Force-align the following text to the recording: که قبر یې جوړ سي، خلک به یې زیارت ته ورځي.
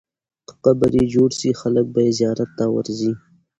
که 0.47 0.53
قبر 0.63 0.91
یې 0.99 1.05
جوړ 1.13 1.29
سي، 1.39 1.49
خلک 1.61 1.85
به 1.93 1.99
یې 2.05 2.11
زیارت 2.19 2.49
ته 2.57 2.65
ورځي. 2.73 3.11